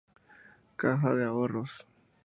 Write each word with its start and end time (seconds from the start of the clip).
Caja 0.77 1.13
de 1.13 1.25
Ahorros. 1.25 1.85